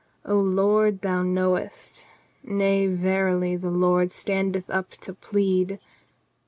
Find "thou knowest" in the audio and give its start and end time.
1.01-2.07